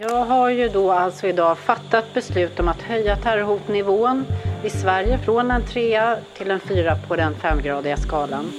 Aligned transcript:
Jag 0.00 0.24
har 0.24 0.50
ju 0.50 0.68
då 0.68 0.92
alltså 0.92 1.26
idag 1.26 1.58
fattat 1.58 2.14
beslut 2.14 2.60
om 2.60 2.68
att 2.68 2.82
höja 2.82 3.16
terrorhotnivån 3.16 4.24
i 4.64 4.70
Sverige 4.70 5.18
från 5.18 5.50
en 5.50 5.66
trea 5.66 6.18
till 6.36 6.50
en 6.50 6.60
fyra 6.60 6.98
på 7.08 7.16
den 7.16 7.34
femgradiga 7.34 7.96
skalan. 7.96 8.52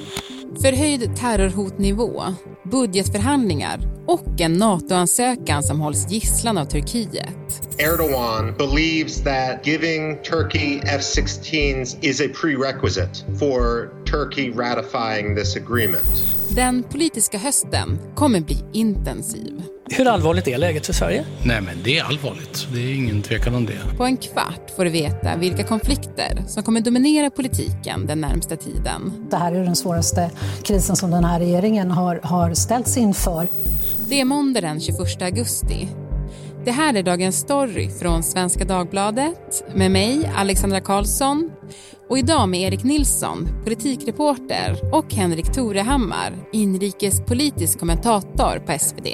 Förhöjd 0.61 1.15
terrorhotnivå, 1.15 2.23
budgetförhandlingar 2.63 3.79
och 4.07 4.41
en 4.41 4.53
NATO-ansökan 4.53 5.63
som 5.63 5.79
hålls 5.79 6.11
gisslan 6.11 6.57
av 6.57 6.65
Turkiet. 6.65 7.36
Erdogan 7.78 8.54
believes 8.58 9.24
that 9.24 9.67
giving 9.67 10.17
Turkey 10.17 10.79
F-16s 10.83 11.97
is 12.02 12.22
a 12.22 12.29
prerequisite 12.42 13.40
for 13.40 13.90
Turkey 14.15 14.51
ratifying 14.51 15.35
this 15.35 15.55
agreement. 15.55 16.23
Den 16.49 16.84
politiska 16.84 17.38
hösten 17.38 17.99
kommer 18.15 18.39
bli 18.39 18.63
intensiv. 18.73 19.63
Hur 19.89 20.07
allvarligt 20.07 20.47
är 20.47 20.57
läget 20.57 20.85
för 20.85 20.93
Sverige? 20.93 21.25
Nej, 21.45 21.61
men 21.61 21.84
det 21.84 21.97
är 21.97 22.03
allvarligt. 22.03 22.67
Det 22.73 22.79
är 22.79 22.95
ingen 22.95 23.21
tvekan 23.21 23.55
om 23.55 23.65
det. 23.65 23.97
På 23.97 24.03
en 24.03 24.17
kvart 24.17 24.71
får 24.75 24.85
du 24.85 24.89
veta 24.89 25.37
vilka 25.37 25.63
konflikter 25.63 26.43
som 26.47 26.63
kommer 26.63 26.81
dominera 26.81 27.29
politiken 27.29 28.05
den 28.07 28.21
närmsta 28.21 28.55
tiden. 28.55 29.27
Det 29.29 29.37
här 29.37 29.51
är 29.51 29.63
den 29.63 29.75
svåraste 29.75 30.31
krisen 30.63 30.95
som 30.95 31.11
den 31.11 31.23
här 31.23 31.39
regeringen 31.39 31.91
har, 31.91 32.20
har 32.23 32.53
ställts 32.53 32.97
inför. 32.97 33.47
Det 34.09 34.21
är 34.21 34.25
måndag 34.25 34.61
den 34.61 34.79
21 34.79 35.21
augusti. 35.21 35.87
Det 36.65 36.71
här 36.71 36.93
är 36.93 37.03
dagens 37.03 37.39
story 37.39 37.89
från 37.89 38.23
Svenska 38.23 38.65
Dagbladet 38.65 39.63
med 39.75 39.91
mig, 39.91 40.31
Alexandra 40.35 40.81
Karlsson 40.81 41.51
och 42.09 42.17
idag 42.17 42.49
med 42.49 42.61
Erik 42.61 42.83
Nilsson, 42.83 43.47
politikreporter 43.63 44.93
och 44.93 45.13
Henrik 45.13 45.53
Torehammar, 45.53 46.33
inrikespolitisk 46.51 47.79
kommentator 47.79 48.59
på 48.59 48.79
SvD. 48.79 49.07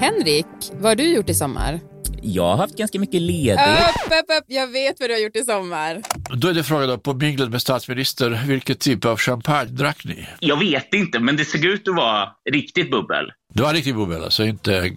Henrik, 0.00 0.46
vad 0.72 0.84
har 0.84 0.94
du 0.96 1.14
gjort 1.14 1.30
i 1.30 1.34
sommar? 1.34 1.80
Jag 2.22 2.44
har 2.44 2.56
haft 2.56 2.76
ganska 2.76 3.00
mycket 3.00 3.22
ledigt. 3.22 3.58
Upp, 3.58 4.12
upp, 4.12 4.38
upp. 4.38 4.44
Jag 4.46 4.66
vet 4.66 5.00
vad 5.00 5.10
du 5.10 5.14
har 5.14 5.20
gjort 5.20 5.36
i 5.36 5.44
sommar. 5.44 6.02
Då 6.34 6.48
är 6.48 6.54
det 6.54 6.64
frågan 6.64 6.88
då, 6.88 6.98
på 6.98 7.14
minglet 7.14 7.50
med 7.50 7.62
statsminister, 7.62 8.44
vilken 8.46 8.76
typ 8.76 9.04
av 9.04 9.16
champagne 9.16 9.70
drack 9.70 10.04
ni? 10.04 10.26
Jag 10.40 10.58
vet 10.58 10.94
inte, 10.94 11.18
men 11.18 11.36
det 11.36 11.44
såg 11.44 11.64
ut 11.64 11.88
att 11.88 11.94
vara 11.94 12.28
riktigt 12.50 12.90
bubbel. 12.90 13.32
Det 13.54 13.62
var 13.62 13.74
riktigt 13.74 13.94
bubbel, 13.94 14.24
alltså 14.24 14.44
inte, 14.44 14.96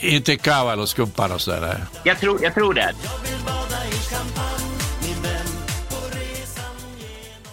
inte 0.00 0.36
kava 0.36 0.72
eller 0.72 0.86
skumpan 0.86 1.32
och 1.32 1.40
sådär? 1.40 1.84
Jag 2.04 2.18
tror, 2.20 2.42
jag 2.42 2.54
tror 2.54 2.74
det. 2.74 2.92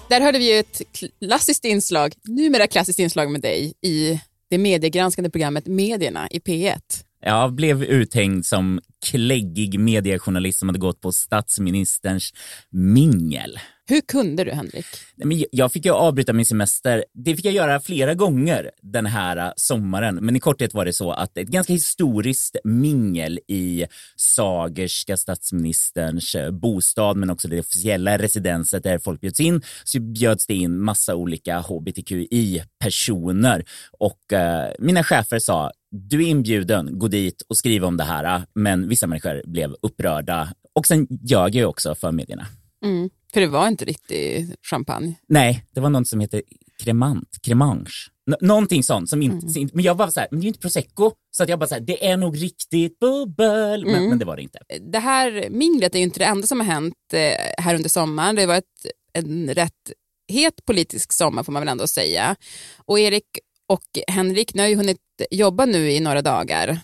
Där 0.10 0.22
hörde 0.22 0.40
vi 0.40 0.58
ett 0.60 0.82
klassiskt 1.20 1.66
inslag, 1.66 2.14
numera 2.24 2.68
klassiskt 2.68 3.00
inslag 3.00 3.32
med 3.32 3.42
dig 3.42 3.74
i 3.82 4.22
det 4.50 4.58
mediegranskande 4.58 5.30
programmet 5.30 5.68
Medierna 5.68 6.28
i 6.32 6.40
P1. 6.40 6.80
Jag 7.26 7.54
blev 7.54 7.84
uthängd 7.84 8.46
som 8.46 8.80
kläggig 9.06 9.80
mediejournalist 9.80 10.60
som 10.60 10.70
hade 10.70 10.80
gått 10.80 11.02
på 11.02 11.12
statsministerns 11.12 12.34
mingel. 12.70 13.60
Hur 13.86 14.02
kunde 14.02 14.44
du, 14.44 14.52
Henrik? 14.52 14.86
Jag 15.52 15.72
fick 15.72 15.86
ju 15.86 15.92
avbryta 15.92 16.34
min 16.34 16.46
semester. 16.46 17.06
Det 17.14 17.36
fick 17.36 17.46
jag 17.46 17.54
göra 17.54 17.80
flera 17.80 18.14
gånger 18.14 18.72
den 18.82 19.06
här 19.06 19.54
sommaren. 19.56 20.16
Men 20.16 20.36
i 20.36 20.40
korthet 20.40 20.74
var 20.74 20.86
det 20.86 20.94
så 20.94 21.12
att 21.12 21.38
ett 21.38 21.48
ganska 21.48 21.74
historiskt 21.74 22.56
mingel 22.64 23.40
i 23.48 23.86
Sagerska 24.16 25.18
statsministerns 25.18 26.36
bostad, 26.52 27.18
men 27.18 27.30
också 27.30 27.48
det 27.48 27.60
officiella 27.60 28.18
residenset 28.18 28.84
där 28.84 29.00
folk 29.00 29.22
bjöds 29.22 29.40
in, 29.40 29.62
så 29.84 30.00
bjöds 30.00 30.48
det 30.48 30.56
in 30.56 30.80
massa 30.80 31.16
olika 31.16 31.60
hbtqi-personer. 31.60 33.66
Och 33.92 34.34
eh, 34.34 34.72
mina 34.80 35.04
chefer 35.04 35.40
sa, 35.40 35.72
du 35.92 36.24
är 36.24 36.28
inbjuden, 36.28 37.00
gå 37.00 37.08
dit 37.08 37.42
och 37.48 37.58
skriv 37.58 37.86
om 37.86 37.98
det 37.98 38.04
här. 38.04 38.46
Men 38.54 38.90
vissa 38.90 39.08
människor 39.08 39.42
blev 39.46 39.76
upprörda 39.82 40.54
och 40.74 40.88
sen 40.88 41.08
ljög 41.10 41.56
jag 41.56 41.70
också 41.70 41.96
för 41.96 42.12
medierna. 42.12 42.48
Mm. 42.86 43.10
För 43.34 43.42
det 43.42 43.48
var 43.48 43.68
inte 43.68 43.86
riktigt 43.86 44.56
champagne? 44.70 45.16
Nej, 45.28 45.66
det 45.74 45.82
var 45.82 45.90
något 45.90 46.08
som 46.08 46.20
heter 46.20 46.42
cremant, 46.84 47.30
cremange. 47.42 47.92
N 48.30 48.36
någonting 48.42 48.84
sånt. 48.84 49.10
Som 49.10 49.22
inte, 49.22 49.60
mm. 49.60 49.70
Men 49.74 49.84
jag 49.84 49.96
var 49.96 50.08
så 50.08 50.20
här, 50.20 50.28
men 50.32 50.40
det 50.40 50.44
är 50.44 50.46
ju 50.46 50.48
inte 50.48 50.60
prosecco. 50.60 51.12
Så 51.32 51.44
att 51.44 51.50
jag 51.50 51.60
bara 51.60 51.68
så 51.68 51.76
här, 51.76 51.82
det 51.82 52.08
är 52.08 52.18
nog 52.18 52.42
riktigt 52.42 53.00
bubbel. 53.00 53.86
Men, 53.86 53.96
mm. 53.96 54.10
men, 54.10 54.20
det 54.20 54.26
var 54.26 54.36
det 54.36 54.42
inte. 54.42 54.60
Det 54.92 55.00
här 55.00 55.48
minglet 55.50 55.96
är 55.96 56.00
ju 56.00 56.04
inte 56.04 56.20
det 56.20 56.26
enda 56.26 56.48
som 56.48 56.60
har 56.60 56.68
hänt 56.68 56.96
eh, 57.14 57.64
här 57.64 57.76
under 57.76 57.90
sommaren. 57.90 58.36
Det 58.36 58.46
var 58.46 58.56
ett, 58.56 58.86
en 59.14 59.54
rätt 59.54 59.92
het 60.28 60.66
politisk 60.66 61.14
sommar 61.14 61.44
får 61.44 61.52
man 61.52 61.62
väl 61.62 61.70
ändå 61.70 61.88
säga. 61.88 62.36
Och 62.86 63.00
Erik 63.00 63.28
och 63.68 63.84
Henrik, 64.08 64.54
ni 64.54 64.62
har 64.62 64.70
ju 64.70 64.76
hunnit 64.76 64.98
jobba 65.32 65.66
nu 65.66 65.92
i 65.92 66.00
några 66.00 66.22
dagar. 66.22 66.80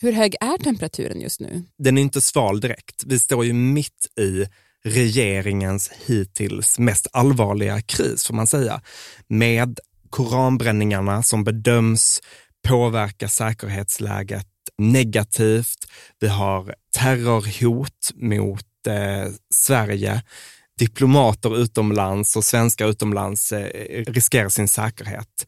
Hur 0.00 0.12
hög 0.12 0.34
är 0.40 0.58
temperaturen 0.58 1.20
just 1.20 1.40
nu? 1.40 1.62
Den 1.78 1.98
är 1.98 2.02
inte 2.02 2.20
sval 2.20 2.60
direkt. 2.60 3.04
Vi 3.06 3.18
står 3.18 3.44
ju 3.44 3.52
mitt 3.52 4.18
i 4.20 4.46
regeringens 4.84 5.90
hittills 6.06 6.78
mest 6.78 7.06
allvarliga 7.12 7.80
kris, 7.80 8.26
får 8.26 8.34
man 8.34 8.46
säga, 8.46 8.80
med 9.28 9.78
koranbränningarna 10.10 11.22
som 11.22 11.44
bedöms 11.44 12.20
påverka 12.68 13.28
säkerhetsläget 13.28 14.46
negativt. 14.78 15.86
Vi 16.20 16.28
har 16.28 16.74
terrorhot 16.96 18.10
mot 18.14 18.86
eh, 18.86 19.32
Sverige. 19.54 20.22
Diplomater 20.78 21.58
utomlands 21.58 22.36
och 22.36 22.44
svenskar 22.44 22.86
utomlands 22.88 23.52
eh, 23.52 24.04
riskerar 24.04 24.48
sin 24.48 24.68
säkerhet. 24.68 25.46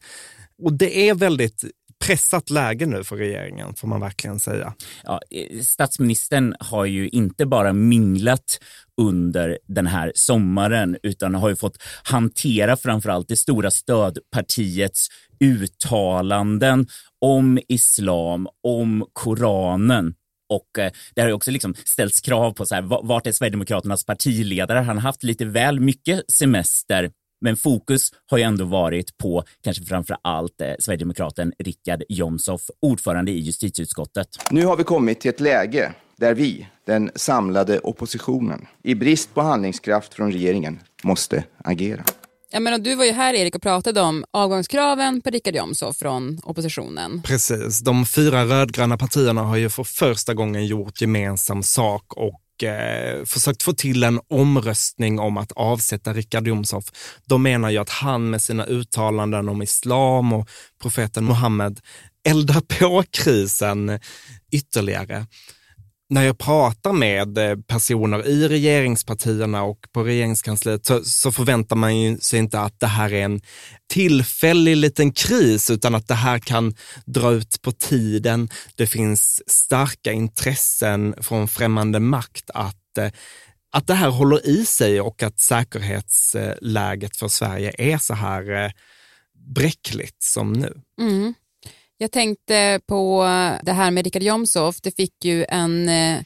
Och 0.63 0.73
det 0.73 1.09
är 1.09 1.15
väldigt 1.15 1.63
pressat 2.01 2.49
läge 2.49 2.85
nu 2.85 3.03
för 3.03 3.15
regeringen, 3.15 3.73
får 3.75 3.87
man 3.87 3.99
verkligen 3.99 4.39
säga. 4.39 4.73
Ja, 5.03 5.21
eh, 5.31 5.61
statsministern 5.61 6.55
har 6.59 6.85
ju 6.85 7.09
inte 7.09 7.45
bara 7.45 7.73
minglat 7.73 8.59
under 9.01 9.59
den 9.67 9.87
här 9.87 10.11
sommaren 10.15 10.97
utan 11.03 11.35
har 11.35 11.49
ju 11.49 11.55
fått 11.55 11.77
hantera 12.03 12.77
framförallt 12.77 13.27
det 13.27 13.35
stora 13.35 13.71
stödpartiets 13.71 15.07
uttalanden 15.39 16.87
om 17.21 17.59
islam, 17.67 18.47
om 18.63 19.05
Koranen. 19.13 20.13
Och 20.49 20.79
eh, 20.79 20.91
det 21.15 21.21
har 21.21 21.31
också 21.31 21.51
liksom 21.51 21.73
ställts 21.85 22.21
krav 22.21 22.51
på 22.51 22.65
så 22.65 22.75
här, 22.75 22.81
vart 22.81 23.27
är 23.27 23.31
Sverigedemokraternas 23.31 24.05
partiledare? 24.05 24.79
Han 24.79 24.97
har 24.97 25.01
haft 25.01 25.23
lite 25.23 25.45
väl 25.45 25.79
mycket 25.79 26.31
semester 26.31 27.09
men 27.41 27.57
fokus 27.57 28.09
har 28.29 28.37
ju 28.37 28.43
ändå 28.43 28.65
varit 28.65 29.17
på 29.17 29.43
kanske 29.63 29.83
framför 29.83 30.17
allt 30.21 30.61
eh, 30.61 30.73
Sverigedemokraten 30.79 31.53
Richard 31.59 32.03
Jomshof, 32.09 32.61
ordförande 32.81 33.31
i 33.31 33.39
justitieutskottet. 33.39 34.27
Nu 34.51 34.65
har 34.65 34.77
vi 34.77 34.83
kommit 34.83 35.19
till 35.19 35.29
ett 35.29 35.39
läge 35.39 35.93
där 36.17 36.33
vi, 36.33 36.67
den 36.85 37.11
samlade 37.15 37.79
oppositionen, 37.79 38.67
i 38.83 38.95
brist 38.95 39.33
på 39.33 39.41
handlingskraft 39.41 40.13
från 40.13 40.31
regeringen, 40.31 40.79
måste 41.03 41.43
agera. 41.57 42.03
Ja, 42.53 42.59
men 42.59 42.83
du 42.83 42.95
var 42.95 43.05
ju 43.05 43.11
här 43.11 43.33
Erik 43.33 43.55
och 43.55 43.61
pratade 43.61 44.01
om 44.01 44.25
avgångskraven 44.31 45.21
på 45.21 45.29
Richard 45.29 45.55
Jomshof 45.55 45.97
från 45.97 46.39
oppositionen. 46.43 47.21
Precis, 47.21 47.79
de 47.79 48.05
fyra 48.05 48.45
rödgröna 48.45 48.97
partierna 48.97 49.41
har 49.41 49.57
ju 49.57 49.69
för 49.69 49.83
första 49.83 50.33
gången 50.33 50.65
gjort 50.65 51.01
gemensam 51.01 51.63
sak 51.63 52.13
och 52.13 52.41
eh, 52.63 53.25
försökt 53.25 53.63
få 53.63 53.73
till 53.73 54.03
en 54.03 54.19
omröstning 54.27 55.19
om 55.19 55.37
att 55.37 55.51
avsätta 55.51 56.13
Richard 56.13 56.47
Jomshof. 56.47 56.85
De 57.25 57.43
menar 57.43 57.69
ju 57.69 57.77
att 57.77 57.89
han 57.89 58.29
med 58.29 58.41
sina 58.41 58.65
uttalanden 58.65 59.49
om 59.49 59.61
islam 59.61 60.33
och 60.33 60.49
profeten 60.81 61.25
Muhammed 61.25 61.79
eldar 62.27 62.61
på 62.61 63.03
krisen 63.11 63.99
ytterligare 64.51 65.25
när 66.11 66.23
jag 66.23 66.37
pratar 66.37 66.93
med 66.93 67.37
eh, 67.37 67.55
personer 67.55 68.27
i 68.27 68.47
regeringspartierna 68.47 69.63
och 69.63 69.79
på 69.91 70.03
regeringskansliet 70.03 70.85
så, 70.85 71.03
så, 71.03 71.31
förväntar 71.31 71.75
man 71.75 72.17
sig 72.17 72.39
inte 72.39 72.59
att 72.59 72.79
det 72.79 72.87
här 72.87 73.13
är 73.13 73.25
en 73.25 73.41
tillfällig 73.89 74.77
liten 74.77 75.11
kris 75.11 75.69
utan 75.69 75.95
att 75.95 76.07
det 76.07 76.13
här 76.13 76.39
kan 76.39 76.75
dra 77.05 77.31
ut 77.31 77.61
på 77.61 77.71
tiden. 77.71 78.49
Det 78.75 78.87
finns 78.87 79.41
starka 79.47 80.11
intressen 80.11 81.15
från 81.21 81.47
främmande 81.47 81.99
makt 81.99 82.49
att 82.53 82.97
eh, 82.97 83.11
att 83.73 83.87
det 83.87 83.93
här 83.93 84.09
håller 84.09 84.47
i 84.47 84.65
sig 84.65 85.01
och 85.01 85.23
att 85.23 85.39
säkerhetsläget 85.39 87.17
för 87.17 87.27
Sverige 87.27 87.73
är 87.77 87.97
så 87.97 88.13
här 88.13 88.65
eh, 88.65 88.71
bräckligt 89.55 90.23
som 90.23 90.53
nu. 90.53 90.81
Mm. 91.01 91.33
Jag 92.01 92.11
tänkte 92.11 92.79
på 92.87 93.23
det 93.63 93.71
här 93.71 93.91
med 93.91 94.03
Richard 94.05 94.23
Jomshof. 94.23 94.81
Det 94.81 94.95
fick 94.95 95.25
ju 95.25 95.45
en 95.49 95.89
eh, 95.89 96.19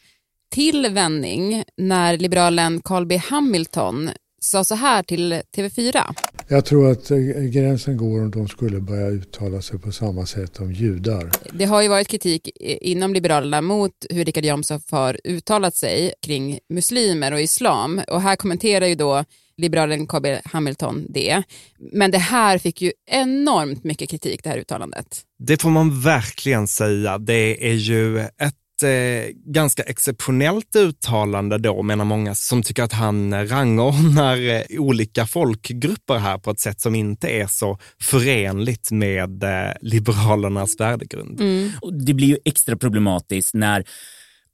till 0.52 0.88
vändning 0.90 1.64
när 1.78 2.18
liberalen 2.18 2.82
Carl 2.82 3.06
B 3.06 3.18
Hamilton 3.18 4.10
sa 4.46 4.64
så 4.64 4.76
här 4.76 5.04
till 5.04 5.34
TV4. 5.34 6.16
Jag 6.48 6.66
tror 6.66 6.92
att 6.92 7.12
eh, 7.12 7.18
gränsen 7.28 7.98
går 7.98 8.22
om 8.22 8.32
de 8.32 8.48
skulle 8.48 8.80
börja 8.80 9.08
uttala 9.08 9.62
sig 9.62 9.80
på 9.80 9.92
samma 9.92 10.26
sätt 10.26 10.60
om 10.60 10.72
judar. 10.72 11.32
Det 11.54 11.66
har 11.66 11.82
ju 11.82 11.88
varit 11.88 12.08
kritik 12.08 12.50
inom 12.62 13.14
Liberalerna 13.14 13.62
mot 13.62 13.92
hur 14.10 14.26
Richard 14.26 14.46
Jomshof 14.46 14.92
har 14.92 15.20
uttalat 15.24 15.76
sig 15.76 16.14
kring 16.22 16.60
muslimer 16.70 17.32
och 17.32 17.42
islam 17.42 18.02
och 18.08 18.22
här 18.22 18.36
kommenterar 18.36 18.86
ju 18.86 18.96
då 18.96 19.24
liberalen 19.58 20.08
Carl 20.08 20.22
B 20.22 20.40
Hamilton 20.46 21.06
det. 21.10 21.44
Men 21.92 22.12
det 22.12 22.18
här 22.18 22.58
fick 22.58 22.82
ju 22.82 22.92
enormt 23.12 23.84
mycket 23.84 24.10
kritik, 24.10 24.44
det 24.44 24.50
här 24.50 24.58
uttalandet. 24.58 25.22
Det 25.40 25.62
får 25.62 25.70
man 25.70 26.02
verkligen 26.02 26.68
säga. 26.68 27.18
Det 27.18 27.70
är 27.72 27.74
ju 27.76 28.20
ett 28.20 28.65
eh, 28.84 29.30
ganska 29.46 29.84
exceptionellt 29.84 30.76
uttalande 30.76 31.58
då, 31.58 31.84
menar 31.84 32.06
många, 32.06 32.36
som 32.36 32.64
tycker 32.64 32.84
att 32.84 32.94
han 32.94 33.48
rangordnar 33.48 34.50
eh, 34.50 34.80
olika 34.80 35.26
folkgrupper 35.26 36.18
här 36.18 36.38
på 36.38 36.52
ett 36.52 36.60
sätt 36.60 36.82
som 36.82 36.96
inte 36.96 37.28
är 37.28 37.48
så 37.48 37.80
förenligt 38.02 38.92
med 38.92 39.44
eh, 39.44 39.74
Liberalernas 39.82 40.80
värdegrund. 40.80 41.42
Mm. 41.42 41.72
Och 41.82 41.94
det 41.94 42.14
blir 42.14 42.28
ju 42.28 42.38
extra 42.46 42.78
problematiskt 42.78 43.54
när 43.54 43.86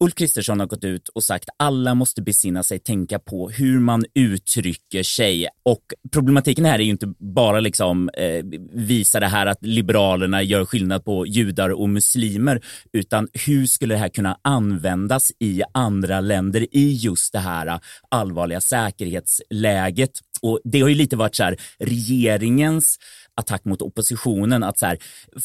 Ulf 0.03 0.15
Kristersson 0.15 0.59
har 0.59 0.67
gått 0.67 0.83
ut 0.83 1.07
och 1.09 1.23
sagt 1.23 1.49
alla 1.57 1.95
måste 1.95 2.21
besinna 2.21 2.63
sig, 2.63 2.79
tänka 2.79 3.19
på 3.19 3.49
hur 3.49 3.79
man 3.79 4.05
uttrycker 4.15 5.03
sig. 5.03 5.47
Och 5.63 5.81
problematiken 6.11 6.65
här 6.65 6.79
är 6.79 6.83
ju 6.83 6.89
inte 6.89 7.13
bara 7.19 7.59
liksom 7.59 8.09
eh, 8.09 8.45
visa 8.73 9.19
det 9.19 9.27
här 9.27 9.45
att 9.45 9.65
liberalerna 9.65 10.43
gör 10.43 10.65
skillnad 10.65 11.05
på 11.05 11.27
judar 11.27 11.69
och 11.69 11.89
muslimer, 11.89 12.61
utan 12.93 13.27
hur 13.33 13.65
skulle 13.65 13.93
det 13.93 13.99
här 13.99 14.09
kunna 14.09 14.37
användas 14.41 15.31
i 15.39 15.61
andra 15.73 16.21
länder 16.21 16.67
i 16.71 16.93
just 16.93 17.33
det 17.33 17.39
här 17.39 17.79
allvarliga 18.09 18.61
säkerhetsläget? 18.61 20.11
Och 20.41 20.59
det 20.63 20.81
har 20.81 20.89
ju 20.89 20.95
lite 20.95 21.15
varit 21.15 21.35
så 21.35 21.43
här, 21.43 21.57
regeringens 21.79 22.99
attack 23.35 23.65
mot 23.65 23.81
oppositionen, 23.81 24.63
att 24.63 24.79
så 24.79 24.85
här, 24.85 24.97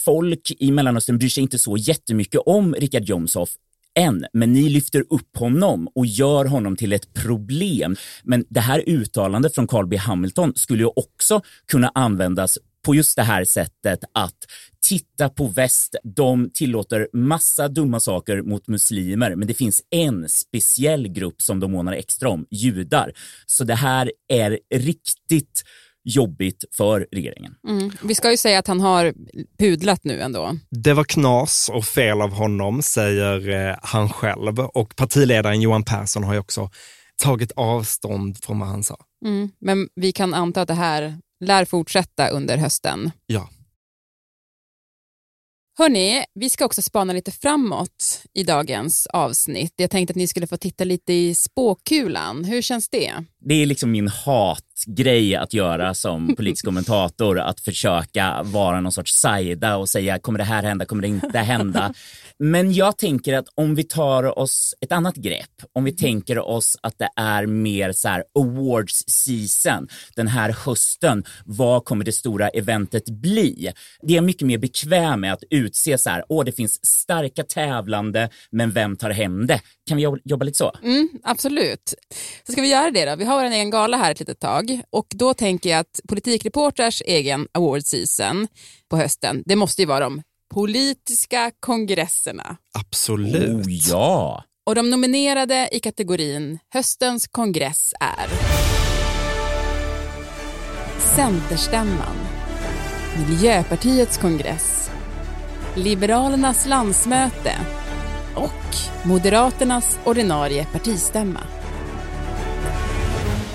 folk 0.04 0.52
i 0.58 0.70
Mellanöstern 0.70 1.18
bryr 1.18 1.28
sig 1.28 1.42
inte 1.42 1.58
så 1.58 1.76
jättemycket 1.76 2.40
om 2.46 2.74
Richard 2.74 3.02
Jomshof 3.02 3.50
än, 3.96 4.26
men 4.32 4.52
ni 4.52 4.68
lyfter 4.68 5.04
upp 5.10 5.36
honom 5.36 5.88
och 5.94 6.06
gör 6.06 6.44
honom 6.44 6.76
till 6.76 6.92
ett 6.92 7.14
problem. 7.14 7.96
Men 8.24 8.44
det 8.48 8.60
här 8.60 8.82
uttalandet 8.86 9.54
från 9.54 9.66
Carl 9.66 9.86
B 9.86 9.96
Hamilton 9.96 10.52
skulle 10.56 10.82
ju 10.82 10.90
också 10.96 11.40
kunna 11.66 11.92
användas 11.94 12.58
på 12.86 12.94
just 12.94 13.16
det 13.16 13.22
här 13.22 13.44
sättet 13.44 14.04
att 14.14 14.36
titta 14.88 15.28
på 15.28 15.46
väst. 15.46 15.96
De 16.04 16.50
tillåter 16.54 17.08
massa 17.12 17.68
dumma 17.68 18.00
saker 18.00 18.42
mot 18.42 18.68
muslimer, 18.68 19.34
men 19.34 19.48
det 19.48 19.54
finns 19.54 19.82
en 19.90 20.28
speciell 20.28 21.08
grupp 21.08 21.42
som 21.42 21.60
de 21.60 21.72
månar 21.72 21.92
extra 21.92 22.28
om, 22.28 22.46
judar. 22.50 23.12
Så 23.46 23.64
det 23.64 23.74
här 23.74 24.12
är 24.28 24.58
riktigt 24.74 25.64
jobbigt 26.06 26.64
för 26.76 27.06
regeringen. 27.12 27.54
Mm. 27.68 27.92
Vi 28.02 28.14
ska 28.14 28.30
ju 28.30 28.36
säga 28.36 28.58
att 28.58 28.66
han 28.66 28.80
har 28.80 29.14
pudlat 29.58 30.04
nu 30.04 30.20
ändå. 30.20 30.56
Det 30.70 30.92
var 30.92 31.04
knas 31.04 31.70
och 31.72 31.84
fel 31.84 32.20
av 32.22 32.30
honom, 32.30 32.82
säger 32.82 33.48
eh, 33.48 33.76
han 33.82 34.08
själv. 34.08 34.60
Och 34.60 34.96
partiledaren 34.96 35.60
Johan 35.60 35.84
Persson 35.84 36.24
har 36.24 36.34
ju 36.34 36.40
också 36.40 36.70
tagit 37.22 37.52
avstånd 37.56 38.44
från 38.44 38.58
vad 38.58 38.68
han 38.68 38.84
sa. 38.84 38.96
Mm. 39.24 39.50
Men 39.60 39.88
vi 39.94 40.12
kan 40.12 40.34
anta 40.34 40.62
att 40.62 40.68
det 40.68 40.74
här 40.74 41.18
lär 41.44 41.64
fortsätta 41.64 42.28
under 42.28 42.56
hösten. 42.56 43.10
Ja. 43.26 43.48
Hörni, 45.78 46.24
vi 46.34 46.50
ska 46.50 46.64
också 46.64 46.82
spana 46.82 47.12
lite 47.12 47.32
framåt 47.32 48.22
i 48.34 48.44
dagens 48.44 49.06
avsnitt. 49.06 49.72
Jag 49.76 49.90
tänkte 49.90 50.12
att 50.12 50.16
ni 50.16 50.26
skulle 50.26 50.46
få 50.46 50.56
titta 50.56 50.84
lite 50.84 51.12
i 51.12 51.34
spåkulan. 51.34 52.44
Hur 52.44 52.62
känns 52.62 52.88
det? 52.88 53.12
Det 53.40 53.54
är 53.54 53.66
liksom 53.66 53.90
min 53.90 54.08
grej 54.84 55.36
att 55.36 55.54
göra 55.54 55.94
som 55.94 56.36
politisk 56.36 56.64
kommentator, 56.64 57.38
att 57.38 57.60
försöka 57.60 58.42
vara 58.42 58.80
någon 58.80 58.92
sorts 58.92 59.20
sajda 59.20 59.76
och 59.76 59.88
säga 59.88 60.18
kommer 60.18 60.38
det 60.38 60.44
här 60.44 60.62
hända, 60.62 60.84
kommer 60.84 61.02
det 61.02 61.08
inte 61.08 61.38
hända? 61.38 61.94
Men 62.38 62.72
jag 62.72 62.98
tänker 62.98 63.34
att 63.34 63.46
om 63.54 63.74
vi 63.74 63.84
tar 63.84 64.38
oss 64.38 64.74
ett 64.80 64.92
annat 64.92 65.14
grepp, 65.14 65.62
om 65.72 65.84
vi 65.84 65.92
tänker 65.92 66.38
oss 66.38 66.76
att 66.82 66.98
det 66.98 67.08
är 67.16 67.46
mer 67.46 67.92
så 67.92 68.08
här 68.08 68.24
awards 68.38 69.04
season 69.06 69.88
den 70.16 70.28
här 70.28 70.56
hösten, 70.64 71.24
vad 71.44 71.84
kommer 71.84 72.04
det 72.04 72.12
stora 72.12 72.48
eventet 72.48 73.08
bli? 73.08 73.72
Det 74.02 74.16
är 74.16 74.20
mycket 74.20 74.46
mer 74.46 74.58
bekväm 74.58 75.20
med 75.20 75.32
att 75.32 75.42
utse 75.50 75.98
så 75.98 76.10
här, 76.10 76.24
åh 76.28 76.44
det 76.44 76.52
finns 76.52 76.86
starka 76.86 77.42
tävlande, 77.42 78.30
men 78.50 78.70
vem 78.70 78.96
tar 78.96 79.10
hem 79.10 79.46
det? 79.46 79.60
Kan 79.88 79.96
vi 79.96 80.02
jobba 80.24 80.44
lite 80.44 80.58
så? 80.58 80.72
Mm, 80.82 81.08
absolut. 81.22 81.94
Så 82.46 82.52
ska 82.52 82.62
vi 82.62 82.70
göra 82.70 82.90
det 82.90 83.04
då. 83.04 83.16
Vi 83.16 83.24
har 83.24 83.44
en 83.44 83.52
egen 83.52 83.70
gala 83.70 83.96
här 83.96 84.12
ett 84.12 84.20
litet 84.20 84.40
tag 84.40 84.65
och 84.90 85.06
då 85.10 85.34
tänker 85.34 85.70
jag 85.70 85.80
att 85.80 86.00
Politikreporters 86.08 87.02
egen 87.06 87.48
award 87.52 87.82
season 87.82 88.48
på 88.90 88.96
hösten, 88.96 89.42
det 89.46 89.56
måste 89.56 89.82
ju 89.82 89.86
vara 89.86 90.00
de 90.00 90.22
politiska 90.54 91.50
kongresserna. 91.60 92.56
Absolut. 92.74 93.66
Oh, 93.66 93.72
ja. 93.72 94.44
Och 94.66 94.74
de 94.74 94.90
nominerade 94.90 95.68
i 95.72 95.80
kategorin 95.80 96.58
Höstens 96.72 97.28
kongress 97.28 97.94
är 98.00 98.28
Centerstämman, 101.16 102.16
Miljöpartiets 103.28 104.18
kongress, 104.18 104.90
Liberalernas 105.74 106.66
landsmöte 106.66 107.52
och 108.34 109.06
Moderaternas 109.08 109.98
ordinarie 110.04 110.66
partistämma. 110.72 111.40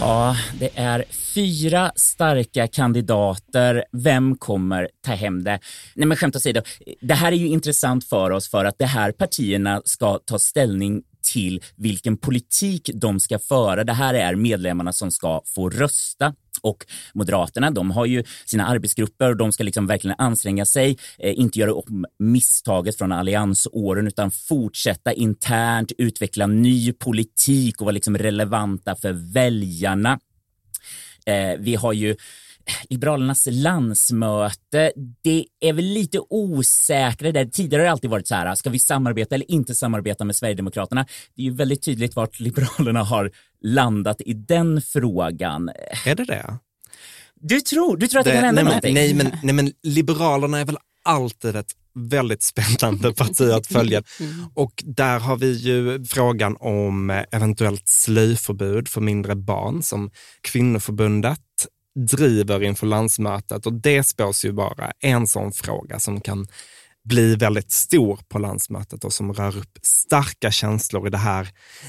Ja, 0.04 0.36
det 0.60 0.70
är 0.76 1.04
fyra 1.34 1.92
starka 1.96 2.68
kandidater. 2.68 3.86
Vem 3.92 4.38
kommer 4.38 4.90
ta 5.06 5.12
hem 5.12 5.44
det? 5.44 5.60
Nej, 5.96 6.08
men 6.08 6.18
skämt 6.18 6.36
åsido, 6.36 6.62
det 7.02 7.14
här 7.14 7.32
är 7.32 7.36
ju 7.36 7.48
intressant 7.48 8.06
för 8.06 8.32
oss 8.32 8.50
för 8.50 8.66
att 8.66 8.80
de 8.80 8.86
här 8.86 9.12
partierna 9.12 9.82
ska 9.86 10.20
ta 10.26 10.40
ställning 10.40 11.02
till 11.34 11.62
vilken 11.76 12.18
politik 12.18 12.90
de 12.94 13.20
ska 13.20 13.40
föra. 13.40 13.84
Det 13.84 13.94
här 13.94 14.14
är 14.14 14.36
medlemmarna 14.36 14.94
som 14.94 15.12
ska 15.12 15.42
få 15.56 15.70
rösta. 15.70 16.34
Och 16.62 16.86
Moderaterna, 17.14 17.72
de 17.72 17.92
har 17.92 18.06
ju 18.06 18.24
sina 18.46 18.68
arbetsgrupper 18.68 19.30
och 19.30 19.38
de 19.38 19.52
ska 19.52 19.64
liksom 19.64 19.88
verkligen 19.88 20.16
anstränga 20.20 20.66
sig, 20.66 20.98
eh, 21.20 21.40
inte 21.40 21.60
göra 21.60 21.74
om 21.74 22.06
misstaget 22.20 22.98
från 22.98 23.12
alliansåren 23.12 24.08
utan 24.08 24.32
fortsätta 24.32 25.14
internt 25.14 25.92
utveckla 25.98 26.48
ny 26.48 26.94
politik 26.94 27.82
och 27.82 27.86
vara 27.86 27.94
liksom 27.94 28.18
relevanta 28.18 28.96
för 28.96 29.34
väljarna. 29.34 30.20
Eh, 31.26 31.60
vi 31.60 31.76
har 31.76 31.94
ju 31.94 32.16
Liberalernas 32.90 33.48
landsmöte, 33.52 34.92
det 35.22 35.46
är 35.60 35.74
väl 35.74 35.86
lite 35.86 36.20
osäkrare 36.30 37.32
där. 37.32 37.46
Tidigare 37.46 37.82
har 37.82 37.86
det 37.86 37.92
alltid 37.92 38.10
varit 38.10 38.28
så 38.28 38.36
här, 38.36 38.56
ska 38.56 38.70
vi 38.70 38.80
samarbeta 38.80 39.36
eller 39.36 39.52
inte 39.52 39.76
samarbeta 39.76 40.26
med 40.26 40.36
Sverigedemokraterna? 40.36 41.06
Det 41.36 41.42
är 41.42 41.46
ju 41.46 41.54
väldigt 41.54 41.84
tydligt 41.84 42.16
vart 42.16 42.40
Liberalerna 42.40 43.04
har 43.04 43.32
landat 43.62 44.22
i 44.22 44.34
den 44.34 44.82
frågan. 44.82 45.70
Är 46.06 46.16
det 46.16 46.26
det? 46.26 46.58
Du 47.36 47.62
tror, 47.62 47.98
du 47.98 48.08
tror 48.08 48.20
att 48.20 48.26
det, 48.26 48.32
det 48.32 48.36
kan 48.36 48.46
hända 48.46 48.62
nej, 48.62 48.70
någonting? 48.70 48.94
Nej 48.94 49.14
men, 49.14 49.32
nej, 49.44 49.56
men 49.56 49.72
Liberalerna 49.84 50.60
är 50.60 50.66
väl 50.66 50.78
alltid 51.04 51.56
ett 51.56 51.76
väldigt 51.94 52.44
spännande 52.44 53.14
parti 53.18 53.42
att 53.42 53.68
följa. 53.68 54.04
Och 54.54 54.84
där 54.86 55.20
har 55.20 55.38
vi 55.38 55.52
ju 55.52 56.06
frågan 56.06 56.58
om 56.60 57.24
eventuellt 57.32 57.88
slöjförbud 57.88 58.88
för 58.88 59.02
mindre 59.02 59.36
barn 59.36 59.84
som 59.84 60.12
kvinnoförbundet 60.42 61.40
driver 61.96 62.64
inför 62.64 62.88
landsmötet 62.88 63.66
och 63.66 63.74
det 63.74 64.04
spås 64.04 64.46
ju 64.46 64.52
vara 64.52 64.92
en 65.00 65.28
sån 65.28 65.52
fråga 65.52 66.00
som 66.00 66.22
kan 66.22 66.48
bli 67.04 67.36
väldigt 67.36 67.72
stor 67.72 68.20
på 68.30 68.40
landsmötet 68.40 69.04
och 69.04 69.14
som 69.14 69.34
rör 69.34 69.58
upp 69.58 69.80
starka 69.82 70.52
känslor 70.52 71.08
i 71.08 71.10
det 71.10 71.18
här 71.18 71.48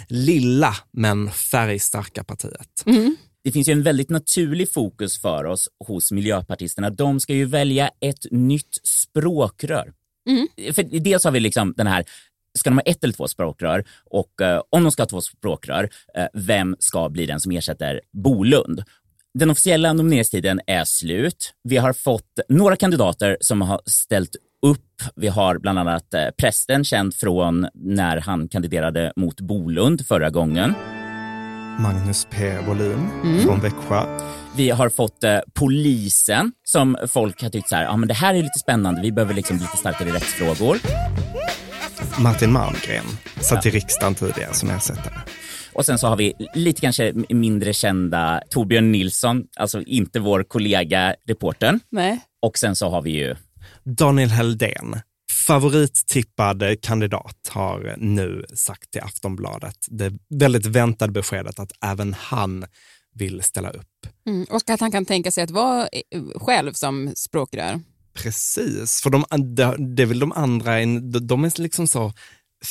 lilla 0.08 0.76
men 0.92 1.30
färgstarka 1.30 2.24
partiet. 2.24 2.82
Mm. 2.86 3.16
Det 3.44 3.52
finns 3.52 3.68
ju 3.68 3.72
en 3.72 3.82
väldigt 3.82 4.10
naturlig 4.10 4.72
fokus 4.72 5.20
för 5.20 5.44
oss 5.44 5.68
hos 5.86 6.12
miljöpartisterna. 6.12 6.90
De 6.90 7.20
ska 7.20 7.34
ju 7.34 7.44
välja 7.44 7.90
ett 8.00 8.26
nytt 8.30 8.78
språkrör. 8.84 9.92
Mm. 10.28 10.74
För 10.74 10.82
dels 10.82 11.24
har 11.24 11.30
vi 11.30 11.40
liksom 11.40 11.74
den 11.76 11.86
här 11.86 12.04
ska 12.58 12.70
de 12.70 12.76
ha 12.76 12.82
ett 12.82 13.04
eller 13.04 13.14
två 13.14 13.28
språkrör 13.28 13.84
och 14.10 14.40
eh, 14.40 14.62
om 14.70 14.82
de 14.82 14.92
ska 14.92 15.02
ha 15.02 15.08
två 15.08 15.20
språkrör, 15.20 15.88
eh, 16.14 16.26
vem 16.34 16.76
ska 16.78 17.08
bli 17.08 17.26
den 17.26 17.40
som 17.40 17.52
ersätter 17.52 18.00
Bolund? 18.12 18.84
Den 19.38 19.50
officiella 19.50 19.92
nomineringstiden 19.92 20.60
är 20.66 20.84
slut. 20.84 21.52
Vi 21.64 21.76
har 21.76 21.92
fått 21.92 22.38
några 22.48 22.76
kandidater 22.76 23.36
som 23.40 23.60
har 23.62 23.80
ställt 23.86 24.36
upp. 24.66 25.02
Vi 25.16 25.28
har 25.28 25.58
bland 25.58 25.78
annat 25.78 26.14
eh, 26.14 26.26
prästen 26.38 26.84
känd 26.84 27.14
från 27.14 27.68
när 27.74 28.16
han 28.16 28.48
kandiderade 28.48 29.12
mot 29.16 29.40
Bolund 29.40 30.06
förra 30.06 30.30
gången. 30.30 30.74
Magnus 31.78 32.26
P. 32.30 32.58
Wåhlin 32.66 33.08
Mm. 33.24 33.42
från 33.42 33.60
Växjö. 33.60 34.02
Vi 34.56 34.70
har 34.70 34.88
fått 34.88 35.24
eh, 35.24 35.38
polisen 35.54 36.52
som 36.64 36.96
folk 37.08 37.42
har 37.42 37.50
tyckt 37.50 37.68
så 37.68 37.76
här, 37.76 37.84
ja 37.84 37.96
men 37.96 38.08
det 38.08 38.14
här 38.14 38.34
är 38.34 38.42
lite 38.42 38.58
spännande, 38.58 39.02
vi 39.02 39.12
behöver 39.12 39.34
liksom 39.34 39.56
bli 39.56 39.66
lite 39.66 39.76
starkare 39.76 40.08
rättsfrågor. 40.12 40.78
Martin 42.22 42.52
Malmgren 42.52 43.04
satt 43.40 43.66
i 43.66 43.70
riksdagen 43.70 44.14
tidigare 44.14 44.54
som 44.54 44.70
ersättare. 44.70 45.14
Och 45.74 45.86
sen 45.86 45.98
så 45.98 46.06
har 46.06 46.16
vi 46.16 46.32
lite 46.54 46.80
kanske 46.80 47.12
mindre 47.28 47.72
kända 47.72 48.42
Torbjörn 48.50 48.92
Nilsson, 48.92 49.44
alltså 49.56 49.82
inte 49.82 50.20
vår 50.20 50.42
kollega 50.42 51.14
reportern. 51.28 51.80
Nej. 51.90 52.20
Och 52.42 52.58
sen 52.58 52.76
så 52.76 52.90
har 52.90 53.02
vi 53.02 53.10
ju 53.10 53.36
Daniel 53.84 54.28
Heldén, 54.28 55.00
favorittippad 55.46 56.82
kandidat, 56.82 57.36
har 57.48 57.94
nu 57.98 58.44
sagt 58.54 58.90
till 58.90 59.00
Aftonbladet 59.00 59.76
det 59.88 60.12
väldigt 60.28 60.66
väntade 60.66 61.12
beskedet 61.12 61.58
att 61.58 61.72
även 61.84 62.14
han 62.14 62.64
vill 63.14 63.42
ställa 63.42 63.70
upp. 63.70 64.06
Mm. 64.26 64.46
Och 64.50 64.70
att 64.70 64.80
han 64.80 64.92
kan 64.92 65.04
tänka 65.04 65.30
sig 65.30 65.44
att 65.44 65.50
vara 65.50 65.88
eh, 65.92 66.22
själv 66.34 66.72
som 66.72 67.12
språkrör. 67.16 67.80
Precis, 68.14 69.00
för 69.02 69.10
de, 69.10 69.24
det, 69.54 69.76
det 69.94 70.02
är 70.02 70.06
väl 70.06 70.18
de 70.18 70.32
andra, 70.32 70.72
de 71.20 71.44
är 71.44 71.60
liksom 71.60 71.86
så 71.86 72.12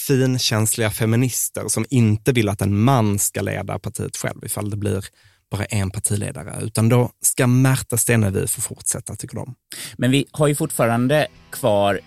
finkänsliga 0.08 0.92
feminister 0.92 1.68
som 1.68 1.86
inte 1.90 2.32
vill 2.32 2.50
att 2.50 2.62
en 2.62 2.80
man 2.80 3.20
ska 3.20 3.42
leda 3.42 3.80
partiet 3.80 4.18
själv 4.18 4.46
ifall 4.46 4.70
det 4.70 4.78
blir 4.78 5.06
bara 5.52 5.66
en 5.66 5.92
partiledare, 5.92 6.62
utan 6.62 6.90
då 6.90 7.12
ska 7.22 7.48
Märta 7.48 7.98
Stenevi 7.98 8.48
få 8.48 8.62
fortsätta, 8.62 9.16
tycker 9.16 9.36
de. 9.36 9.56
Men 9.98 10.12
vi 10.12 10.26
har 10.32 10.48
ju 10.48 10.56
fortfarande 10.56 11.28
kvar 11.50 12.00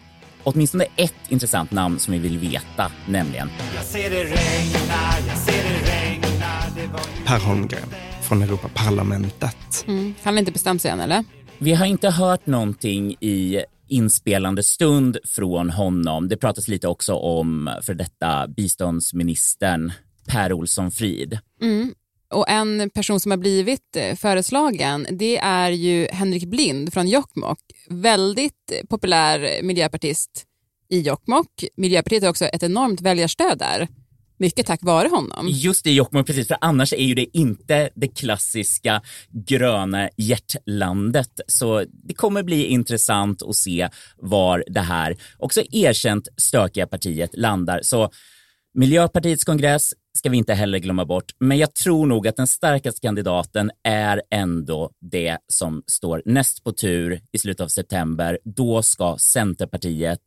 åtminstone 0.44 0.86
ett 0.96 1.14
intressant 1.28 1.70
namn 1.70 1.98
som 1.98 2.12
vi 2.12 2.18
vill 2.18 2.38
veta, 2.38 2.92
nämligen 3.08 3.50
Jag 3.76 3.84
ser 3.84 4.10
det 4.10 4.24
regna, 4.24 5.18
jag 5.28 5.38
ser 5.38 5.64
det 5.64 5.92
regna 5.92 6.24
det 6.76 6.86
var... 6.86 7.00
Per 7.26 7.38
Holmgren 7.38 7.88
från 8.22 8.42
Europaparlamentet. 8.42 9.84
Mm. 9.86 10.14
Han 10.22 10.34
har 10.34 10.38
inte 10.38 10.52
bestämt 10.52 10.82
sig 10.82 10.90
än, 10.90 11.00
eller? 11.00 11.24
Vi 11.58 11.74
har 11.74 11.86
inte 11.86 12.10
hört 12.10 12.46
någonting 12.46 13.16
i 13.20 13.64
inspelande 13.94 14.62
stund 14.62 15.18
från 15.24 15.70
honom. 15.70 16.28
Det 16.28 16.36
pratas 16.36 16.68
lite 16.68 16.88
också 16.88 17.14
om 17.14 17.70
för 17.82 17.94
detta 17.94 18.48
biståndsministern 18.48 19.92
Per 20.28 20.52
Olsson 20.52 20.90
Frid. 20.90 21.38
Mm. 21.62 21.94
Och 22.30 22.48
en 22.48 22.90
person 22.90 23.20
som 23.20 23.30
har 23.30 23.38
blivit 23.38 23.96
eh, 23.96 24.16
föreslagen, 24.16 25.06
det 25.10 25.38
är 25.38 25.70
ju 25.70 26.06
Henrik 26.12 26.44
Blind 26.44 26.92
från 26.92 27.08
Jokkmokk. 27.08 27.60
Väldigt 27.90 28.72
populär 28.88 29.62
miljöpartist 29.62 30.44
i 30.90 31.00
Jokkmokk. 31.00 31.64
Miljöpartiet 31.76 32.22
har 32.22 32.30
också 32.30 32.44
ett 32.44 32.62
enormt 32.62 33.00
väljarstöd 33.00 33.58
där. 33.58 33.88
Mycket 34.38 34.66
tack 34.66 34.82
vare 34.82 35.08
honom. 35.08 35.48
Just 35.48 35.84
det, 35.84 35.92
Jokkmokk, 35.92 36.26
precis. 36.26 36.48
För 36.48 36.56
annars 36.60 36.92
är 36.92 37.04
ju 37.04 37.14
det 37.14 37.38
inte 37.38 37.90
det 37.94 38.08
klassiska 38.08 39.02
gröna 39.32 40.10
hjärtlandet. 40.16 41.40
Så 41.46 41.84
det 42.08 42.14
kommer 42.14 42.42
bli 42.42 42.64
intressant 42.64 43.42
att 43.42 43.56
se 43.56 43.88
var 44.16 44.64
det 44.66 44.80
här 44.80 45.16
också 45.38 45.62
erkänt 45.70 46.28
stökiga 46.36 46.86
partiet 46.86 47.30
landar. 47.36 47.80
Så 47.82 48.10
Miljöpartiets 48.74 49.44
kongress 49.44 49.92
ska 50.18 50.28
vi 50.28 50.36
inte 50.36 50.54
heller 50.54 50.78
glömma 50.78 51.04
bort, 51.04 51.32
men 51.38 51.58
jag 51.58 51.74
tror 51.74 52.06
nog 52.06 52.28
att 52.28 52.36
den 52.36 52.46
starkaste 52.46 53.00
kandidaten 53.00 53.70
är 53.84 54.22
ändå 54.30 54.90
det 55.00 55.38
som 55.52 55.82
står 55.86 56.22
näst 56.24 56.64
på 56.64 56.72
tur 56.72 57.20
i 57.32 57.38
slutet 57.38 57.60
av 57.60 57.68
september. 57.68 58.38
Då 58.44 58.82
ska 58.82 59.16
Centerpartiet, 59.18 60.20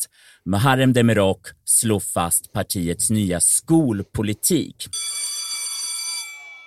Muharrem 0.46 0.94
Demirok, 0.94 1.48
slå 1.65 2.00
fast 2.00 2.51
partiets 2.51 3.10
nya 3.10 3.39
skolpolitik 3.39 4.88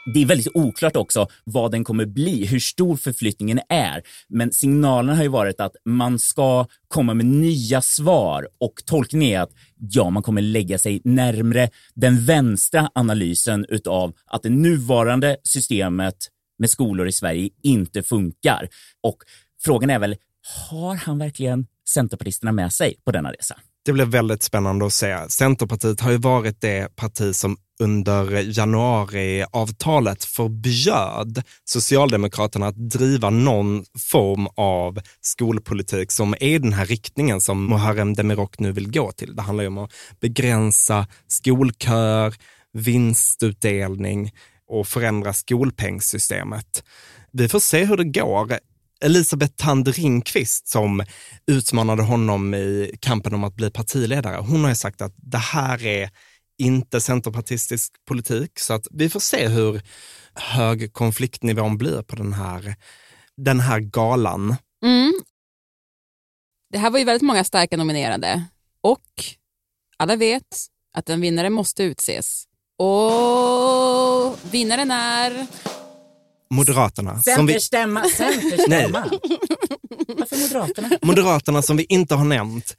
det 0.05 0.23
är 0.23 0.27
väldigt 0.27 0.49
oklart 0.55 0.97
också 0.97 1.29
vad 1.45 1.73
den 1.73 1.85
kommer 1.85 2.07
bli, 2.07 2.47
hur 2.47 2.61
stor 2.61 2.97
förflyttningen 2.97 3.61
är. 3.69 4.03
Men 4.29 4.53
signalen 4.53 5.17
har 5.17 5.23
ju 5.23 5.29
varit 5.29 5.61
att 5.61 5.77
man 5.85 6.19
ska 6.19 6.67
komma 6.89 7.15
med 7.15 7.27
nya 7.27 7.83
svar 7.83 8.49
och 8.61 8.75
tolkningen 8.87 9.29
är 9.29 9.41
att 9.41 9.53
ja, 9.79 10.11
man 10.11 10.23
kommer 10.23 10.43
lägga 10.43 10.79
sig 10.79 11.01
närmre 11.05 11.71
den 11.95 12.25
vänstra 12.25 12.91
analysen 12.95 13.67
utav 13.69 14.13
att 14.27 14.43
det 14.43 14.51
nuvarande 14.51 15.37
systemet 15.45 16.17
med 16.59 16.71
skolor 16.71 17.09
i 17.09 17.13
Sverige 17.13 17.51
inte 17.63 18.03
funkar. 18.03 18.69
Och 19.03 19.17
frågan 19.63 19.91
är 19.91 19.99
väl, 19.99 20.17
har 20.71 20.95
han 20.95 21.19
verkligen 21.19 21.67
Centerpartisterna 21.89 22.53
med 22.53 22.73
sig 22.73 22.97
på 23.05 23.13
denna 23.13 23.33
resa? 23.33 23.57
Det 23.85 23.93
blir 23.93 24.05
väldigt 24.05 24.43
spännande 24.43 24.87
att 24.87 24.93
se. 24.93 25.29
Centerpartiet 25.29 26.01
har 26.01 26.11
ju 26.11 26.17
varit 26.17 26.61
det 26.61 26.97
parti 26.97 27.35
som 27.35 27.57
under 27.81 28.59
januariavtalet 28.59 30.25
förbjöd 30.25 31.43
Socialdemokraterna 31.65 32.67
att 32.67 32.91
driva 32.91 33.31
någon 33.31 33.85
form 33.99 34.49
av 34.55 35.01
skolpolitik 35.21 36.13
som 36.13 36.35
är 36.41 36.59
den 36.59 36.73
här 36.73 36.87
riktningen 36.87 37.41
som 37.41 37.67
Muharrem 37.67 38.15
Demirok 38.15 38.59
nu 38.59 38.73
vill 38.73 38.91
gå 38.91 39.13
till. 39.13 39.37
Det 39.37 39.43
handlar 39.43 39.65
ju 39.65 39.69
om 39.69 39.79
att 39.79 39.93
begränsa 40.21 41.07
skolkör, 41.27 42.35
vinstutdelning 42.73 44.31
och 44.69 44.87
förändra 44.87 45.33
skolpengssystemet. 45.33 46.85
Vi 47.33 47.49
får 47.49 47.61
se 47.61 47.85
hur 47.85 47.97
det 47.97 48.05
går. 48.05 48.59
Elisabeth 49.05 49.55
Tand 49.57 49.89
Ringqvist 49.89 50.69
som 50.69 51.05
utmanade 51.47 52.03
honom 52.03 52.55
i 52.55 52.97
kampen 53.01 53.35
om 53.35 53.45
att 53.45 53.55
bli 53.55 53.71
partiledare, 53.71 54.37
hon 54.37 54.63
har 54.63 54.69
ju 54.69 54.75
sagt 54.75 55.03
att 55.03 55.15
det 55.17 55.39
här 55.39 55.87
är 55.87 56.11
inte 56.59 57.01
centerpartistisk 57.01 57.93
politik. 58.09 58.59
Så 58.59 58.75
att 58.75 58.87
vi 58.91 59.11
får 59.11 59.21
se 59.21 59.49
hur 59.49 59.83
hög 60.35 60.93
konfliktnivån 60.93 61.79
blir 61.79 62.03
på 62.03 62.17
den 62.17 62.33
här, 62.33 62.75
den 63.37 63.61
här 63.61 63.81
galan. 63.81 64.57
Mm. 64.85 65.13
Det 66.73 66.79
här 66.79 66.91
var 66.91 66.99
ju 66.99 67.05
väldigt 67.05 67.23
många 67.23 67.45
starka 67.45 67.77
nominerade 67.77 68.45
och 68.81 69.25
alla 69.97 70.17
vet 70.17 70.67
att 70.93 71.09
en 71.09 71.21
vinnare 71.21 71.51
måste 71.51 71.83
utses. 71.83 72.45
Och 72.79 74.39
vinnaren 74.53 74.91
är... 74.91 75.47
Moderaterna. 76.51 77.23
Centerstämma, 77.23 78.03
vi... 78.03 78.11
centerstämma. 78.11 79.11
Varför 80.09 80.37
Moderaterna? 80.37 80.91
Moderaterna 81.03 81.63
som 81.63 81.77
vi 81.77 81.87
inte 81.89 82.15
har 82.15 82.25
nämnt 82.25 82.77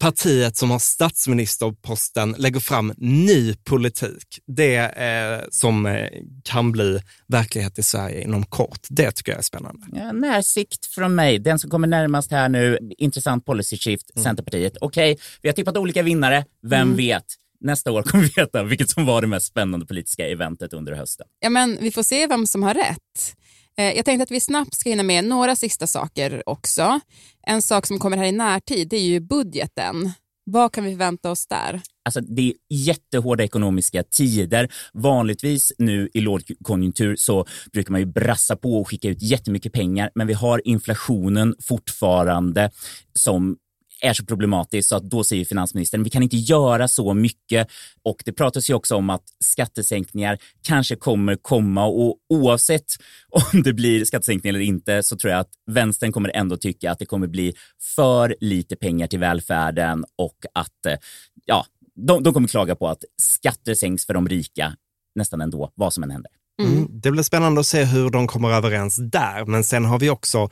partiet 0.00 0.56
som 0.56 0.70
har 0.70 0.78
statsministerposten 0.78 2.34
lägger 2.38 2.60
fram 2.60 2.92
ny 2.96 3.54
politik. 3.54 4.38
Det 4.46 4.76
eh, 4.76 5.48
som 5.50 5.86
eh, 5.86 6.08
kan 6.44 6.72
bli 6.72 7.00
verklighet 7.28 7.78
i 7.78 7.82
Sverige 7.82 8.22
inom 8.22 8.42
kort. 8.42 8.80
Det 8.88 9.10
tycker 9.10 9.32
jag 9.32 9.38
är 9.38 9.42
spännande. 9.42 9.86
Ja, 9.92 10.12
närsikt 10.12 10.86
från 10.86 11.14
mig. 11.14 11.38
Den 11.38 11.58
som 11.58 11.70
kommer 11.70 11.88
närmast 11.88 12.30
här 12.30 12.48
nu, 12.48 12.78
intressant 12.98 13.44
policy 13.44 13.76
shift, 13.76 14.10
mm. 14.14 14.24
Centerpartiet. 14.24 14.76
Okej, 14.80 15.12
okay, 15.12 15.24
vi 15.42 15.48
har 15.48 15.54
tippat 15.54 15.76
olika 15.76 16.02
vinnare. 16.02 16.44
Vem 16.62 16.82
mm. 16.82 16.96
vet? 16.96 17.24
Nästa 17.60 17.92
år 17.92 18.02
kommer 18.02 18.24
vi 18.24 18.30
veta 18.36 18.62
vilket 18.62 18.90
som 18.90 19.06
var 19.06 19.20
det 19.20 19.26
mest 19.26 19.46
spännande 19.46 19.86
politiska 19.86 20.28
eventet 20.28 20.72
under 20.72 20.92
hösten. 20.92 21.26
Ja, 21.40 21.50
men 21.50 21.78
vi 21.80 21.90
får 21.90 22.02
se 22.02 22.26
vem 22.26 22.46
som 22.46 22.62
har 22.62 22.74
rätt. 22.74 23.36
Eh, 23.78 23.92
jag 23.96 24.04
tänkte 24.04 24.22
att 24.22 24.30
vi 24.30 24.40
snabbt 24.40 24.74
ska 24.74 24.90
hinna 24.90 25.02
med 25.02 25.24
några 25.24 25.56
sista 25.56 25.86
saker 25.86 26.42
också. 26.46 27.00
En 27.46 27.62
sak 27.62 27.86
som 27.86 27.98
kommer 27.98 28.16
här 28.16 28.24
i 28.24 28.32
närtid 28.32 28.88
det 28.88 28.96
är 28.96 29.04
ju 29.04 29.20
budgeten. 29.20 30.12
Vad 30.44 30.72
kan 30.72 30.84
vi 30.84 30.90
förvänta 30.90 31.30
oss 31.30 31.46
där? 31.46 31.80
Alltså, 32.04 32.20
det 32.20 32.42
är 32.42 32.52
jättehårda 32.68 33.44
ekonomiska 33.44 34.02
tider. 34.02 34.68
Vanligtvis 34.92 35.72
nu 35.78 36.08
i 36.14 36.20
lågkonjunktur 36.20 37.16
så 37.16 37.46
brukar 37.72 37.92
man 37.92 38.00
ju 38.00 38.06
brassa 38.06 38.56
på 38.56 38.80
och 38.80 38.88
skicka 38.88 39.08
ut 39.08 39.22
jättemycket 39.22 39.72
pengar, 39.72 40.10
men 40.14 40.26
vi 40.26 40.32
har 40.32 40.62
inflationen 40.64 41.54
fortfarande 41.62 42.70
som 43.14 43.56
är 44.02 44.12
så 44.12 44.24
problematiskt 44.24 44.88
så 44.88 44.96
att 44.96 45.10
då 45.10 45.24
säger 45.24 45.44
finansministern 45.44 46.02
vi 46.02 46.10
kan 46.10 46.22
inte 46.22 46.36
göra 46.36 46.88
så 46.88 47.14
mycket 47.14 47.68
och 48.02 48.22
det 48.24 48.32
pratas 48.32 48.70
ju 48.70 48.74
också 48.74 48.96
om 48.96 49.10
att 49.10 49.24
skattesänkningar 49.44 50.38
kanske 50.62 50.96
kommer 50.96 51.36
komma 51.36 51.84
och 51.84 52.16
oavsett 52.28 52.84
om 53.52 53.62
det 53.62 53.72
blir 53.72 54.04
skattesänkningar 54.04 54.54
eller 54.54 54.64
inte 54.64 55.02
så 55.02 55.16
tror 55.16 55.30
jag 55.32 55.40
att 55.40 55.50
vänstern 55.70 56.12
kommer 56.12 56.30
ändå 56.34 56.56
tycka 56.56 56.90
att 56.90 56.98
det 56.98 57.06
kommer 57.06 57.26
bli 57.26 57.54
för 57.96 58.36
lite 58.40 58.76
pengar 58.76 59.06
till 59.06 59.18
välfärden 59.18 60.04
och 60.18 60.36
att 60.54 60.86
eh, 60.86 60.96
ja, 61.44 61.66
de, 61.94 62.22
de 62.22 62.34
kommer 62.34 62.48
klaga 62.48 62.76
på 62.76 62.88
att 62.88 63.04
skatter 63.22 63.74
sänks 63.74 64.06
för 64.06 64.14
de 64.14 64.28
rika 64.28 64.76
nästan 65.14 65.40
ändå, 65.40 65.72
vad 65.74 65.92
som 65.92 66.02
än 66.02 66.10
händer. 66.10 66.30
Mm. 66.62 66.88
Det 66.90 67.10
blir 67.10 67.22
spännande 67.22 67.60
att 67.60 67.66
se 67.66 67.84
hur 67.84 68.10
de 68.10 68.26
kommer 68.26 68.50
överens 68.50 68.96
där, 68.96 69.44
men 69.44 69.64
sen 69.64 69.84
har 69.84 69.98
vi 69.98 70.10
också 70.10 70.48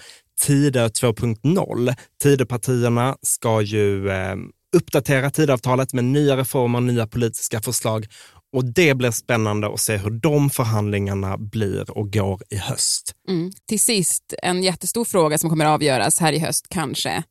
Tider 0.47 0.89
2.0. 0.89 1.95
Tidöpartierna 2.23 3.17
ska 3.23 3.63
ju 3.63 4.11
eh, 4.11 4.37
uppdatera 4.77 5.31
Tidöavtalet 5.31 5.93
med 5.93 6.05
nya 6.05 6.37
reformer, 6.37 6.81
nya 6.81 7.07
politiska 7.07 7.61
förslag 7.61 8.07
och 8.53 8.65
det 8.65 8.95
blir 8.95 9.11
spännande 9.11 9.67
att 9.67 9.81
se 9.81 9.97
hur 9.97 10.11
de 10.11 10.51
förhandlingarna 10.51 11.39
blir 11.39 11.91
och 11.91 12.13
går 12.13 12.43
i 12.51 12.57
höst. 12.57 13.15
Mm. 13.29 13.53
Till 13.69 13.81
sist, 13.81 14.35
en 14.43 14.63
jättestor 14.63 15.05
fråga 15.05 15.39
som 15.39 15.51
kommer 15.51 15.65
att 15.65 15.75
avgöras 15.75 16.21
här 16.21 16.33
i 16.33 16.39
höst 16.39 16.67
kanske. 16.69 17.23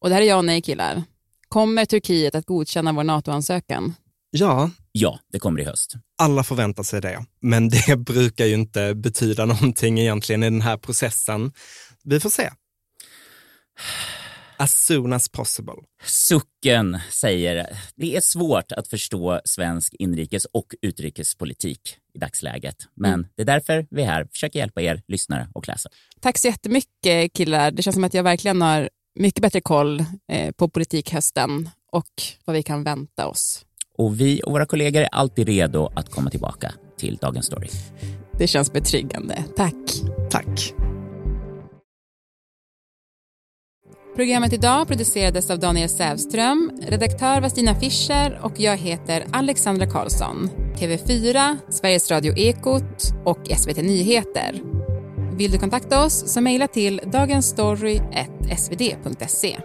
Och 0.00 0.08
det 0.08 0.14
här 0.14 0.22
är 0.22 0.26
ja 0.26 0.36
och 0.36 0.44
nej 0.44 0.62
killar. 0.62 1.02
Kommer 1.48 1.84
Turkiet 1.84 2.34
att 2.34 2.46
godkänna 2.46 2.92
vår 2.92 3.04
NATO-ansökan? 3.04 3.94
Ja. 4.30 4.70
Ja, 4.92 5.18
det 5.32 5.38
kommer 5.38 5.60
i 5.60 5.64
höst. 5.64 5.94
Alla 6.18 6.44
förväntar 6.44 6.82
sig 6.82 7.00
det, 7.00 7.24
men 7.40 7.68
det 7.68 7.96
brukar 7.96 8.46
ju 8.46 8.54
inte 8.54 8.94
betyda 8.94 9.46
någonting 9.46 10.00
egentligen 10.00 10.42
i 10.42 10.50
den 10.50 10.60
här 10.60 10.76
processen. 10.76 11.52
Vi 12.04 12.20
får 12.20 12.30
se. 12.30 12.50
As 14.56 14.84
soon 14.86 15.12
as 15.12 15.28
possible. 15.28 15.74
Sucken 16.04 16.98
säger 17.10 17.66
det 17.94 18.16
är 18.16 18.20
svårt 18.20 18.72
att 18.72 18.88
förstå 18.88 19.40
svensk 19.44 19.94
inrikes 19.98 20.44
och 20.44 20.74
utrikespolitik 20.82 21.96
i 22.14 22.18
dagsläget. 22.18 22.76
Men 22.94 23.14
Mm. 23.14 23.26
det 23.36 23.42
är 23.42 23.46
därför 23.46 23.86
vi 23.90 24.02
är 24.02 24.06
här, 24.06 24.24
försöker 24.32 24.58
hjälpa 24.58 24.82
er 24.82 25.02
lyssnare 25.08 25.48
och 25.54 25.68
läsare. 25.68 25.92
Tack 26.20 26.38
så 26.38 26.46
jättemycket 26.48 27.32
killar. 27.32 27.70
Det 27.70 27.82
känns 27.82 27.94
som 27.94 28.04
att 28.04 28.14
jag 28.14 28.22
verkligen 28.22 28.62
har 28.62 28.90
mycket 29.14 29.42
bättre 29.42 29.60
koll 29.60 30.04
eh, 30.32 30.50
på 30.52 30.68
politikhösten 30.68 31.70
och 31.92 32.22
vad 32.44 32.56
vi 32.56 32.62
kan 32.62 32.84
vänta 32.84 33.26
oss. 33.28 33.64
Och 33.98 34.20
vi 34.20 34.42
och 34.44 34.52
våra 34.52 34.66
kollegor 34.66 35.02
är 35.02 35.08
alltid 35.12 35.46
redo 35.48 35.92
att 35.96 36.10
komma 36.10 36.30
tillbaka 36.30 36.74
till 36.96 37.16
Dagens 37.16 37.46
Story. 37.46 37.68
Det 38.38 38.46
känns 38.46 38.72
betryggande. 38.72 39.44
Tack. 39.56 39.74
Tack. 40.30 40.74
Programmet 44.20 44.52
idag 44.52 44.88
producerades 44.88 45.50
av 45.50 45.58
Daniel 45.58 45.88
Sävström, 45.88 46.72
redaktör 46.82 47.40
var 47.40 47.48
Stina 47.48 47.74
Fischer 47.74 48.40
och 48.42 48.52
jag 48.56 48.76
heter 48.76 49.24
Alexandra 49.32 49.86
Karlsson. 49.86 50.50
TV4, 50.76 51.56
Sveriges 51.68 52.10
Radio 52.10 52.38
Ekot 52.38 53.12
och 53.24 53.38
SVT 53.56 53.76
Nyheter. 53.76 54.60
Vill 55.36 55.50
du 55.50 55.58
kontakta 55.58 56.04
oss 56.04 56.32
så 56.32 56.40
mejla 56.40 56.68
till 56.68 57.00
dagensstory.svd.se. 57.12 59.56